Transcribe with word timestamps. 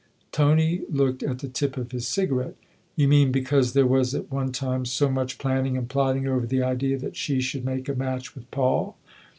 Tony 0.31 0.81
looked 0.89 1.21
at 1.21 1.37
the 1.37 1.47
tip 1.47 1.77
of 1.77 1.91
his 1.91 2.07
cigarette. 2.07 2.55
"You 2.95 3.07
mean 3.07 3.31
because 3.31 3.73
there 3.73 3.85
was 3.85 4.15
at 4.15 4.31
one 4.31 4.51
time 4.51 4.83
so 4.83 5.09
much 5.11 5.37
planning 5.37 5.77
and 5.77 5.87
plotting 5.87 6.27
over 6.27 6.47
the 6.47 6.63
idea 6.63 6.97
that 6.97 7.15
she 7.15 7.39
should 7.39 7.63
make 7.63 7.87
a 7.87 7.93
match 7.93 8.33
with 8.33 8.49
Paul 8.49 8.97